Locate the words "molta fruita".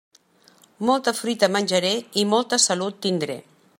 0.89-1.49